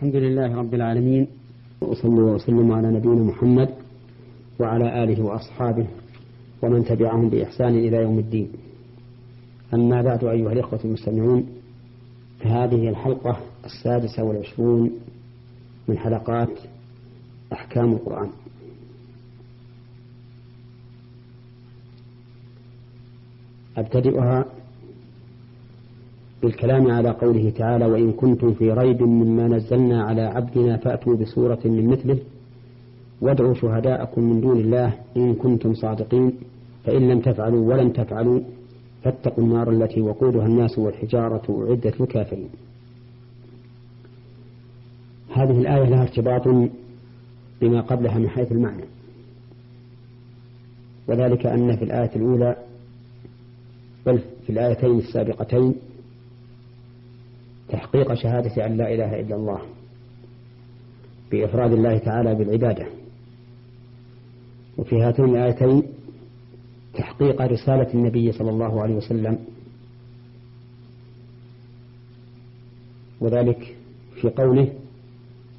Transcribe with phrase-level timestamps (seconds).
[0.00, 1.26] الحمد لله رب العالمين
[1.80, 3.74] وصلى وسلم على نبينا محمد
[4.60, 5.86] وعلى آله وأصحابه
[6.62, 8.48] ومن تبعهم بإحسان إلى يوم الدين.
[9.74, 11.46] أما بعد أيها الإخوة المستمعون
[12.38, 14.90] فهذه الحلقة السادسة والعشرون
[15.88, 16.58] من حلقات
[17.52, 18.30] أحكام القرآن.
[23.76, 24.44] أبتدئها
[26.42, 31.86] بالكلام على قوله تعالى وإن كنتم في ريب مما نزلنا على عبدنا فأتوا بسورة من
[31.86, 32.18] مثله
[33.20, 36.32] وادعوا شهداءكم من دون الله إن كنتم صادقين
[36.84, 38.40] فإن لم تفعلوا ولن تفعلوا
[39.04, 42.48] فاتقوا النار التي وقودها الناس والحجارة أعدت للكافرين.
[45.32, 46.48] هذه الآية لها ارتباط
[47.60, 48.84] بما قبلها من حيث المعنى.
[51.08, 52.56] وذلك أن في الآية الأولى
[54.06, 55.74] بل في الآيتين السابقتين
[57.70, 59.60] تحقيق شهادة أن لا إله إلا الله
[61.30, 62.86] بإفراد الله تعالى بالعبادة.
[64.78, 65.82] وفي هاتين الآيتين
[66.94, 69.38] تحقيق رسالة النبي صلى الله عليه وسلم.
[73.20, 73.76] وذلك
[74.20, 74.72] في قوله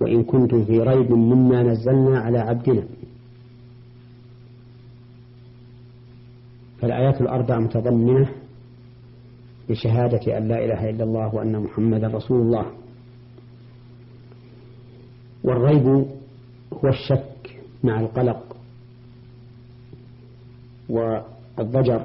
[0.00, 2.82] وإن كنتم في ريب مما نزلنا على عبدنا
[6.80, 8.28] فالآيات الأربع متضمنة
[9.68, 12.66] بشهادة أن لا إله إلا الله وأن محمدا رسول الله.
[15.44, 15.86] والريب
[16.72, 18.56] هو الشك مع القلق
[20.88, 22.04] والضجر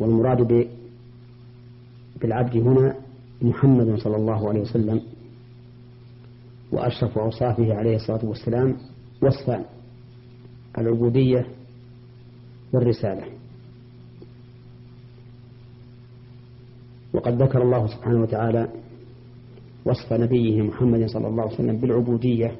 [0.00, 0.68] والمراد
[2.20, 2.94] بالعبد هنا
[3.42, 5.00] محمد صلى الله عليه وسلم
[6.72, 8.76] وأشرف أوصافه عليه الصلاة والسلام
[9.22, 9.64] وصفان
[10.78, 11.46] العبودية
[12.72, 13.24] والرسالة.
[17.16, 18.68] وقد ذكر الله سبحانه وتعالى
[19.84, 22.56] وصف نبيه محمد صلى الله عليه وسلم بالعبودية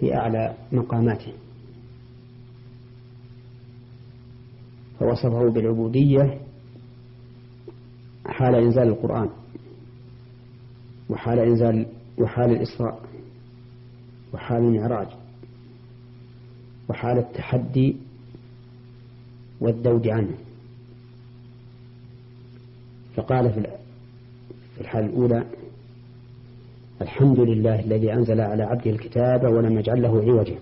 [0.00, 1.32] في أعلى مقاماته.
[5.00, 6.40] فوصفه بالعبودية
[8.26, 9.28] حال إنزال القرآن
[11.10, 11.86] وحال إنزال
[12.18, 13.02] وحال الإسراء
[14.34, 15.08] وحال المعراج
[16.88, 17.96] وحال التحدي
[19.60, 20.45] والذود عنه.
[23.16, 23.52] فقال
[24.74, 25.44] في الحالة الأولى
[27.02, 30.56] الحمد لله الذي أنزل على عبده الكتاب ولم يجعل له عوجا.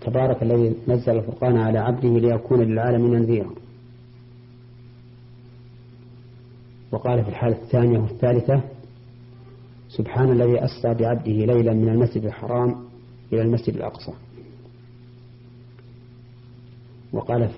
[0.00, 3.50] تبارك الذي نزل الفرقان على عبده ليكون للعالمين نذيرا.
[6.92, 8.62] وقال في الحالة الثانية والثالثة
[9.88, 12.76] سبحان الذي أسرى بعبده ليلا من المسجد الحرام
[13.32, 14.12] إلى المسجد الأقصى.
[17.12, 17.48] وقال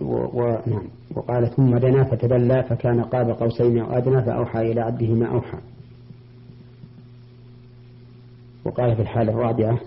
[0.00, 5.58] ونعم وقال ثم دنا فتدلى فكان قاب قوسين أو أدنى فأوحى إلى عبده ما أوحى.
[8.64, 9.80] وقال في الحالة الرابعة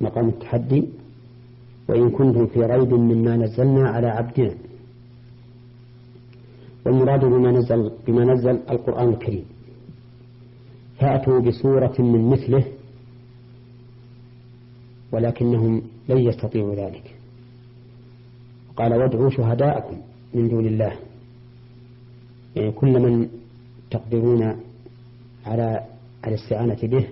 [0.00, 0.88] مقام التحدي
[1.88, 4.54] وإن كنتم في ريب مما نزلنا على عبدنا.
[6.86, 9.44] والمراد بما نزل بما نزل القرآن الكريم.
[10.98, 12.64] فأتوا بسورة من مثله
[15.12, 17.21] ولكنهم لن يستطيعوا ذلك.
[18.76, 19.96] قال وادعوا شهداءكم
[20.34, 20.92] من دون الله.
[22.56, 23.28] يعني كل من
[23.90, 24.56] تقدرون
[25.46, 25.86] على
[26.26, 27.08] الاستعانة به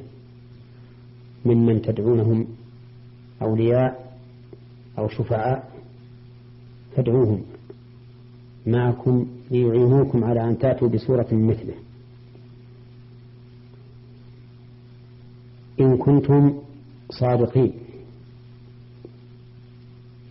[1.44, 2.46] ممن تدعونهم
[3.42, 4.16] أولياء
[4.98, 5.70] أو شفعاء
[6.96, 7.42] فادعوهم
[8.66, 11.74] معكم ليعينوكم على أن تأتوا بسورة مثله.
[15.80, 16.58] إن كنتم
[17.10, 17.72] صادقين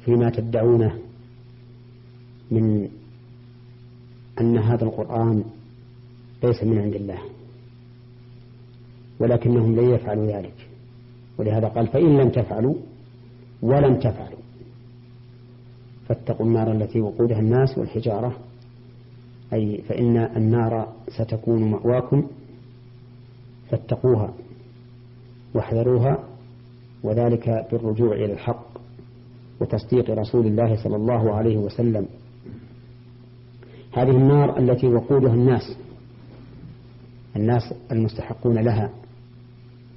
[0.06, 1.09] فيما تدعونه
[2.52, 2.90] من
[4.42, 5.44] أن هذا القرآن
[6.44, 7.20] ليس من عند الله
[9.20, 10.68] ولكنهم لن يفعلوا ذلك.
[11.38, 12.76] ولهذا قال فإن لم تفعلوا
[13.62, 14.40] ولم تفعلوا.
[16.08, 18.38] فاتقوا النار التي وقودها الناس والحجارة.
[19.54, 22.28] أي فإن النار ستكون مأواكم
[23.70, 24.34] فاتقوها
[25.54, 26.24] واحذروها
[27.04, 28.70] وذلك بالرجوع إلى الحق
[29.62, 32.08] وتصديق رسول الله صلى الله عليه وسلم.
[33.92, 35.78] هذه النار التي وقودها الناس
[37.36, 38.90] الناس المستحقون لها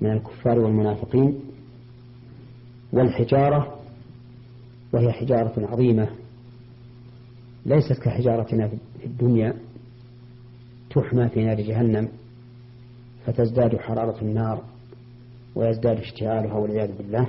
[0.01, 1.41] من الكفار والمنافقين
[2.93, 3.79] والحجارة
[4.93, 6.09] وهي حجارة عظيمة
[7.67, 9.55] ليست كحجارتنا في الدنيا
[10.91, 12.09] تحمى في نار جهنم
[13.27, 14.63] فتزداد حرارة النار
[15.55, 17.27] ويزداد اشتعالها والعياذ بالله.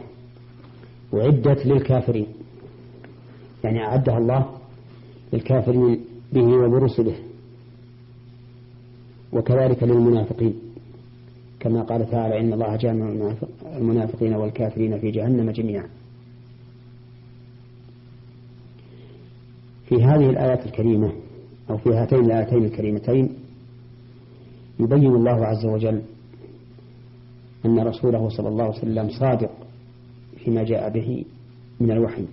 [1.11, 2.27] وعدت للكافرين
[3.63, 4.49] يعني أعدها الله
[5.33, 5.99] للكافرين
[6.33, 7.15] به وبرسله.
[9.33, 10.53] وكذلك للمنافقين.
[11.59, 13.33] كما قال تعالى إن الله جامع
[13.77, 15.89] المنافقين والكافرين في جهنم جميعا.
[19.89, 21.13] في هذه الآيات الكريمة
[21.69, 23.29] أو في هاتين الآيتين الكريمتين
[24.79, 26.01] يبين الله عز وجل
[27.65, 29.51] أن رسوله صلى الله عليه وسلم صادق
[30.37, 31.25] فيما جاء به
[31.79, 32.25] من الوحي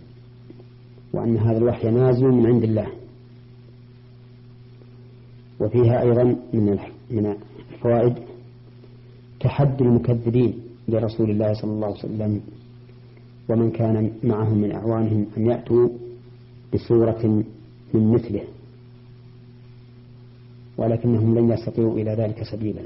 [1.12, 2.99] وأن هذا الوحي نازل من عند الله.
[5.60, 6.22] وفيها أيضا
[6.52, 6.78] من
[7.10, 7.36] من
[7.72, 8.14] الفوائد
[9.40, 10.54] تحدي المكذبين
[10.88, 12.40] لرسول الله صلى الله عليه وسلم
[13.48, 15.88] ومن كان معهم من أعوانهم أن يأتوا
[16.74, 17.26] بسورة
[17.94, 18.42] من مثله
[20.78, 22.82] ولكنهم لن يستطيعوا إلى ذلك سبيلا.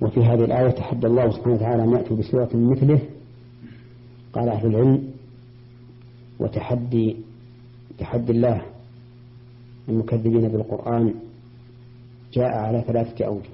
[0.00, 3.00] وفي هذه الآية تحدى الله سبحانه وتعالى أن يأتوا بسورة من مثله
[4.32, 5.08] قال أهل العلم
[6.40, 7.16] وتحدي
[7.98, 8.62] تحدي الله
[9.92, 11.14] المكذبين بالقرآن
[12.32, 13.50] جاء على ثلاثة أوجه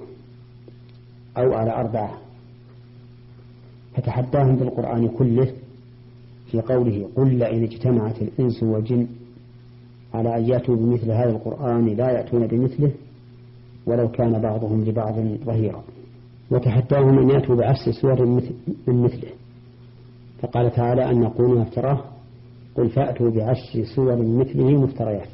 [1.36, 2.18] أو على أربعة
[3.96, 5.52] فتحداهم بالقرآن كله
[6.50, 9.06] في قوله قل لئن اجتمعت الإنس والجن
[10.14, 12.92] على أن يأتوا بمثل هذا القرآن لا يأتون بمثله
[13.86, 15.14] ولو كان بعضهم لبعض
[15.44, 15.82] ظهيرا.
[16.50, 19.30] وتحداهم أن يأتوا بعشر سور من مثله.
[20.42, 22.04] فقال تعالى أن يقولون افتراه
[22.76, 25.28] قل فأتوا بعشر سور مثله مفتريات.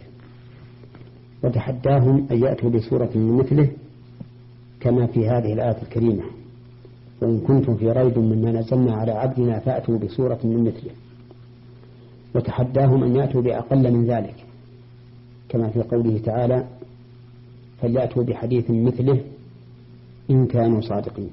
[1.44, 3.70] وتحداهم أن يأتوا بسورة من مثله
[4.81, 6.23] كما في هذه الآية الكريمة.
[7.23, 10.91] وإن كنتم في ريب مما نزلنا على عبدنا فأتوا بسورة من مثله.
[12.35, 14.35] وتحداهم أن يأتوا بأقل من ذلك.
[15.49, 16.67] كما في قوله تعالى
[17.81, 19.20] فليأتوا بحديث مثله
[20.31, 21.31] إن كانوا صادقين.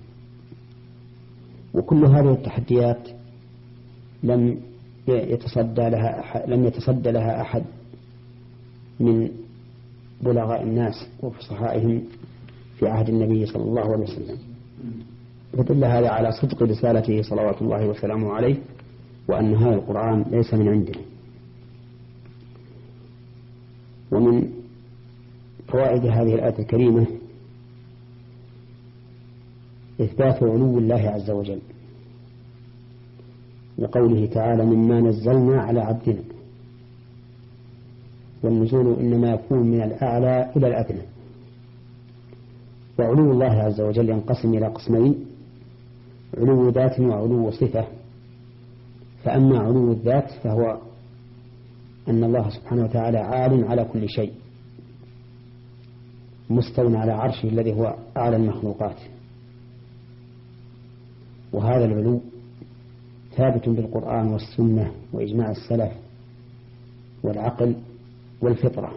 [1.73, 3.07] وكل هذه التحديات
[4.23, 4.59] لم
[5.07, 7.63] يتصدى لها أحد لم يتصدى لها أحد
[8.99, 9.29] من
[10.23, 12.03] بلغاء الناس وفصحائهم
[12.79, 14.37] في عهد النبي صلى الله عليه وسلم.
[15.57, 18.55] يدل هذا على صدق رسالته صلوات الله وسلامه عليه
[19.27, 20.93] وأن هذا القرآن ليس من عنده.
[24.11, 24.49] ومن
[25.67, 27.05] فوائد هذه الآية الكريمة
[30.01, 31.59] إثبات علو الله عز وجل.
[33.77, 36.23] لقوله تعالى مما نزلنا على عبدنا
[38.43, 41.01] والنزول إنما يكون من الأعلى إلى الأدنى.
[42.99, 45.25] وعلو الله عز وجل ينقسم إلى قسمين
[46.37, 47.87] علو ذات وعلو صفة.
[49.23, 50.77] فأما علو الذات فهو
[52.07, 54.33] أن الله سبحانه وتعالى عال على كل شيء
[56.49, 58.97] مستو على عرشه الذي هو أعلى المخلوقات.
[61.53, 62.21] وهذا العلو
[63.35, 65.91] ثابت بالقرآن والسنة وإجماع السلف
[67.23, 67.75] والعقل
[68.41, 68.91] والفطرة.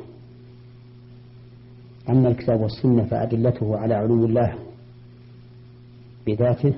[2.08, 4.54] أما الكتاب والسنة فأدلته على علو الله
[6.26, 6.74] بذاته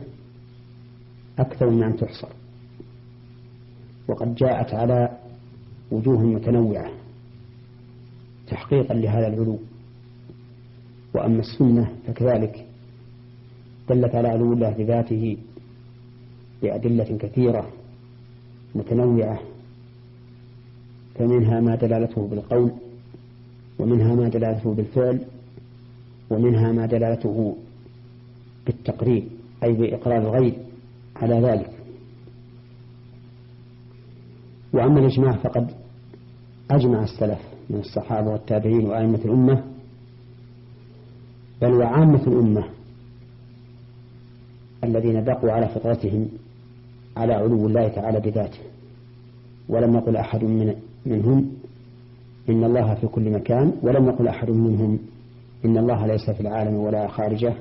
[1.38, 2.28] أكثر من أن تحصر.
[4.08, 5.18] وقد جاءت على
[5.90, 6.90] وجوه متنوعة
[8.48, 9.58] تحقيقا لهذا العلو.
[11.14, 12.66] وأما السنة فكذلك
[13.88, 15.36] دلت على علو الله بذاته
[16.62, 17.70] بأدلة كثيرة
[18.74, 19.40] متنوعة
[21.18, 22.70] فمنها ما دلالته بالقول
[23.78, 25.20] ومنها ما دلالته بالفعل
[26.30, 27.56] ومنها ما دلالته
[28.66, 29.24] بالتقرير
[29.64, 30.54] أي بإقرار الغير
[31.16, 31.70] على ذلك.
[34.72, 35.70] وأما الإجماع فقد
[36.70, 37.38] أجمع السلف
[37.70, 39.64] من الصحابة والتابعين وأئمة الأمة
[41.62, 42.64] بل وعامة الأمة
[44.84, 46.28] الذين بقوا على فطرتهم
[47.16, 48.58] على علو الله تعالى بذاته
[49.68, 50.74] ولم يقل أحد من
[51.06, 51.50] منهم
[52.48, 54.98] إن الله في كل مكان ولم يقل أحد منهم
[55.64, 57.54] إن الله ليس في العالم ولا خارجه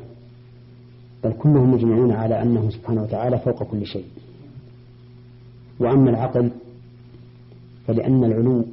[1.24, 4.06] بل كلهم مجمعون على أنه سبحانه وتعالى فوق كل شيء.
[5.80, 6.52] وأما العقل
[7.88, 8.66] فلأن العلو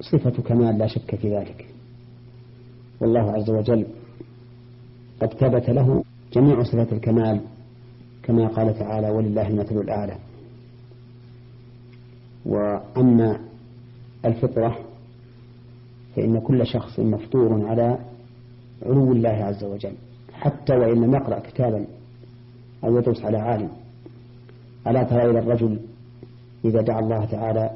[0.00, 1.66] صفة كمال لا شك في ذلك.
[3.00, 3.86] والله عز وجل
[5.20, 7.40] قد ثبت له جميع صفات الكمال
[8.22, 10.16] كما قال تعالى ولله المثل الأعلى.
[12.46, 13.47] وأما
[14.24, 14.78] الفطرة
[16.16, 17.98] فإن كل شخص مفطور على
[18.86, 19.92] علو الله عز وجل
[20.32, 21.86] حتى وإن لم يقرأ كتابا
[22.84, 23.68] أو يدرس على عالم.
[24.86, 25.78] ألا ترى إلى الرجل
[26.64, 27.70] إذا دعا الله تعالى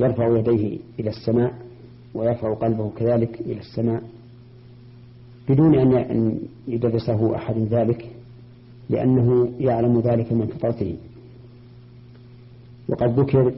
[0.00, 1.54] يرفع يديه إلى السماء
[2.14, 4.02] ويرفع قلبه كذلك إلى السماء
[5.48, 8.10] بدون أن يدرسه أحد ذلك
[8.90, 10.96] لأنه يعلم ذلك من فطرته.
[12.88, 13.52] وقد ذكر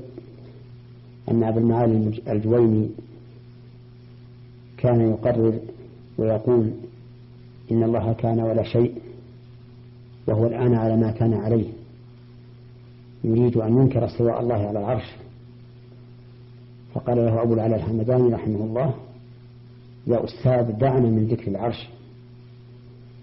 [1.29, 2.89] أن أبا المعالي الجويني
[4.77, 5.59] كان يقرر
[6.19, 6.71] ويقول
[7.73, 8.95] إن الله كان ولا شيء
[10.27, 11.67] وهو الآن على ما كان عليه.
[13.25, 15.17] يريد أن ينكر استواء الله على العرش.
[16.95, 18.95] فقال له أبو العلاء الحمداني رحمه الله
[20.07, 21.89] يا أستاذ دعنا من ذكر العرش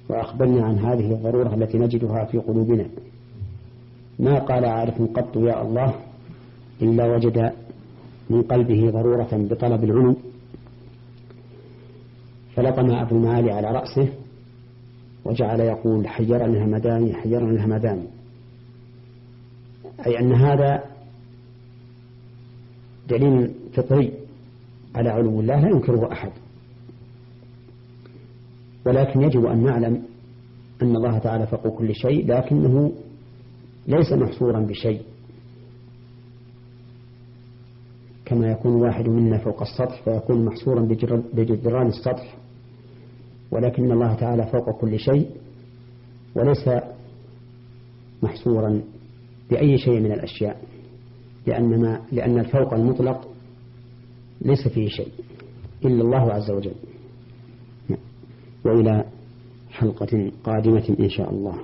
[0.10, 2.86] وأخبرنا عن هذه الضرورة التي نجدها في قلوبنا.
[4.20, 5.96] ما قال عارف قط يا الله
[6.82, 7.54] إلا وجد
[8.30, 10.16] من قلبه ضرورة بطلب العلو.
[12.56, 14.10] فلطم أبو المعالي على رأسه
[15.26, 18.04] وجعل يقول حيرني الهمداني حيرني الهمداني
[20.06, 20.84] أي أن هذا
[23.10, 24.14] دليل فطري
[24.96, 26.32] على علو الله لا ينكره أحد.
[28.86, 30.04] ولكن يجب أن نعلم
[30.82, 32.92] أن الله تعالى فوق كل شيء لكنه
[33.88, 35.02] ليس محصورا بشيء.
[38.30, 40.82] كما يكون واحد منا فوق السطح فيكون محصورا
[41.34, 42.36] بجدران السطح.
[43.52, 45.30] ولكن الله تعالى فوق كل شيء
[46.36, 46.70] وليس
[48.24, 48.82] محصورا
[49.50, 50.62] بأي شيء من الأشياء
[51.48, 53.28] لأن, ما لأن الفوق المطلق
[54.42, 55.12] ليس فيه شيء
[55.86, 56.76] إلا الله عز وجل.
[58.66, 59.06] وإلى
[59.70, 61.56] حلقة قادمة إن شاء الله.